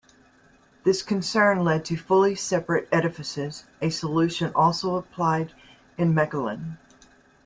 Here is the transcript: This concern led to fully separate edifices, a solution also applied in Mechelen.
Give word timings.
This 0.83 1.03
concern 1.03 1.63
led 1.63 1.85
to 1.85 1.95
fully 1.95 2.33
separate 2.33 2.87
edifices, 2.91 3.65
a 3.83 3.91
solution 3.91 4.51
also 4.55 4.95
applied 4.95 5.53
in 5.95 6.15
Mechelen. 6.15 6.79